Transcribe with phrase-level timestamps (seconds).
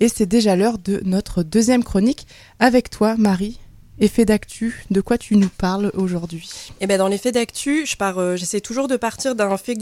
[0.00, 2.26] Et c'est déjà l'heure de notre deuxième chronique
[2.58, 3.58] avec toi, Marie.
[3.98, 6.70] Effet d'actu, de quoi tu nous parles aujourd'hui?
[6.82, 9.74] Eh ben dans l'effet d'actu, euh, j'essaie toujours de partir d'un fait,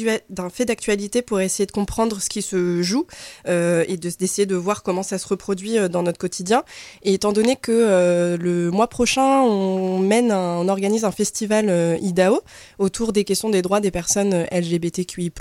[0.65, 3.09] d'actualité pour essayer de comprendre ce qui se joue
[3.49, 6.63] euh, et d'essayer de, voir comment ça se reproduit euh, dans notre quotidien.
[7.03, 12.41] Et étant donné que le mois prochain, on mène, on organise un festival IDAO
[12.79, 15.33] autour des questions des droits des personnes LGBTQI+,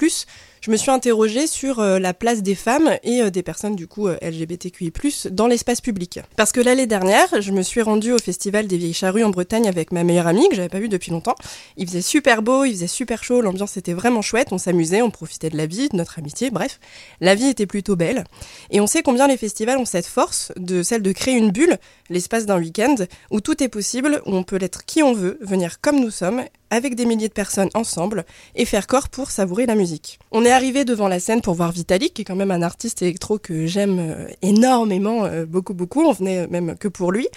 [0.63, 3.85] je me suis interrogée sur euh, la place des femmes et euh, des personnes du
[3.85, 4.93] coup euh, LGBTQI+
[5.29, 6.21] dans l'espace public.
[6.37, 9.67] Parce que l'année dernière, je me suis rendue au festival des Vieilles Charrues en Bretagne
[9.67, 11.35] avec ma meilleure amie que j'avais pas vue depuis longtemps.
[11.77, 15.11] Il faisait super beau, il faisait super chaud, l'ambiance était vraiment chouette, on s'amusait, on
[15.11, 16.79] profitait de la vie, de notre amitié, bref,
[17.21, 18.23] la vie était plutôt belle.
[18.71, 21.77] Et on sait combien les festivals ont cette force de celle de créer une bulle,
[22.09, 22.95] l'espace d'un week-end
[23.31, 26.43] où tout est possible, où on peut l'être qui on veut, venir comme nous sommes
[26.73, 30.19] avec des milliers de personnes ensemble et faire corps pour savourer la musique.
[30.31, 33.01] On est arrivé devant la scène pour voir Vitalik, qui est quand même un artiste
[33.03, 36.03] électro que j'aime euh, énormément, euh, beaucoup, beaucoup.
[36.03, 37.27] On venait même que pour lui.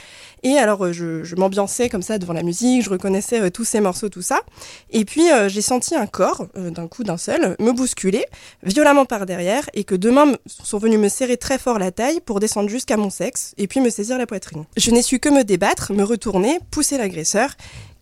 [0.43, 4.09] Et alors, euh, je, m'ambiançais comme ça devant la musique, je reconnaissais tous ces morceaux,
[4.09, 4.41] tout ça.
[4.91, 8.25] Et puis, j'ai senti un corps, d'un coup d'un seul, me bousculer
[8.63, 12.21] violemment par derrière et que deux mains sont venues me serrer très fort la taille
[12.25, 14.65] pour descendre jusqu'à mon sexe et puis me saisir la poitrine.
[14.77, 17.51] Je n'ai su que me débattre, me retourner, pousser l'agresseur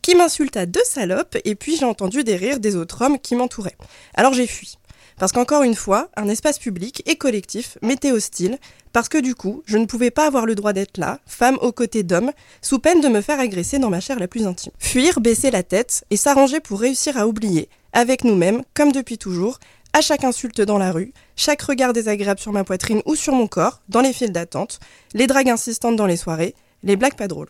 [0.05, 3.79] qui m'insulta de salope, et puis j'ai entendu des rires des autres hommes qui m'entouraient.
[4.13, 4.77] Alors j'ai fui.
[5.19, 8.59] Parce qu'encore une fois, un espace public et collectif m'était hostile,
[8.93, 11.73] parce que du coup, je ne pouvais pas avoir le droit d'être là, femme aux
[11.73, 14.73] côtés d'hommes, sous peine de me faire agresser dans ma chair la plus intime.
[14.79, 19.59] Fuir, baisser la tête et s'arranger pour réussir à oublier, avec nous-mêmes, comme depuis toujours,
[19.95, 23.47] à chaque insulte dans la rue, chaque regard désagréable sur ma poitrine ou sur mon
[23.47, 24.81] corps, dans les files d'attente,
[25.15, 27.49] les dragues insistantes dans les soirées, les blagues pas drôles.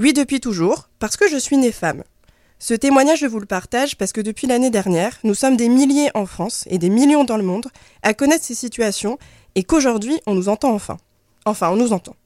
[0.00, 2.04] Oui, depuis toujours, parce que je suis née femme.
[2.58, 6.08] Ce témoignage, je vous le partage parce que depuis l'année dernière, nous sommes des milliers
[6.14, 7.66] en France et des millions dans le monde
[8.02, 9.18] à connaître ces situations
[9.56, 10.96] et qu'aujourd'hui, on nous entend enfin.
[11.44, 12.16] Enfin, on nous entend.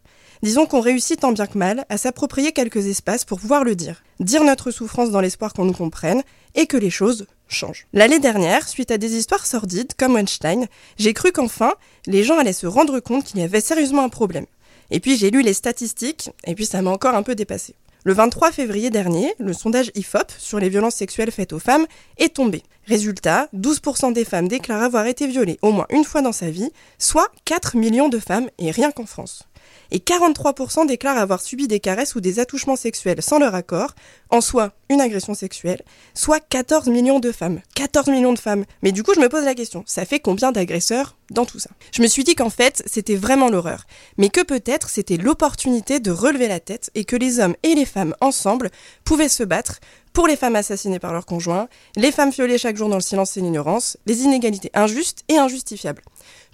[0.40, 4.04] Disons qu'on réussit tant bien que mal à s'approprier quelques espaces pour pouvoir le dire,
[4.20, 6.22] dire notre souffrance dans l'espoir qu'on nous comprenne
[6.54, 7.88] et que les choses changent.
[7.92, 11.72] L'année dernière, suite à des histoires sordides comme Weinstein, j'ai cru qu'enfin,
[12.06, 14.46] les gens allaient se rendre compte qu'il y avait sérieusement un problème.
[14.90, 17.74] Et puis j'ai lu les statistiques, et puis ça m'a encore un peu dépassé.
[18.04, 21.86] Le 23 février dernier, le sondage IFOP sur les violences sexuelles faites aux femmes
[22.18, 22.62] est tombé.
[22.86, 26.70] Résultat, 12% des femmes déclarent avoir été violées au moins une fois dans sa vie,
[26.98, 29.44] soit 4 millions de femmes, et rien qu'en France
[29.90, 33.94] et 43% déclarent avoir subi des caresses ou des attouchements sexuels sans leur accord,
[34.30, 35.82] en soi une agression sexuelle,
[36.14, 37.60] soit 14 millions de femmes.
[37.74, 38.64] 14 millions de femmes.
[38.82, 41.70] Mais du coup, je me pose la question, ça fait combien d'agresseurs dans tout ça?
[41.92, 43.84] Je me suis dit qu'en fait, c'était vraiment l'horreur,
[44.18, 47.86] mais que peut-être c'était l'opportunité de relever la tête et que les hommes et les
[47.86, 48.70] femmes ensemble
[49.04, 49.80] pouvaient se battre
[50.14, 53.36] pour les femmes assassinées par leurs conjoints, les femmes violées chaque jour dans le silence
[53.36, 56.02] et l'ignorance, les inégalités injustes et injustifiables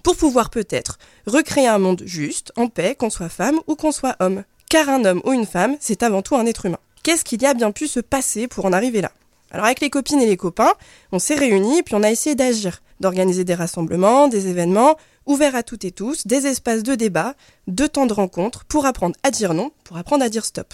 [0.03, 4.15] pour pouvoir peut-être recréer un monde juste, en paix, qu'on soit femme ou qu'on soit
[4.19, 4.43] homme.
[4.69, 6.79] Car un homme ou une femme, c'est avant tout un être humain.
[7.03, 9.11] Qu'est-ce qu'il y a bien pu se passer pour en arriver là?
[9.51, 10.73] Alors avec les copines et les copains,
[11.11, 15.61] on s'est réunis puis on a essayé d'agir, d'organiser des rassemblements, des événements, ouverts à
[15.61, 17.35] toutes et tous, des espaces de débat,
[17.67, 20.73] de temps de rencontre, pour apprendre à dire non, pour apprendre à dire stop.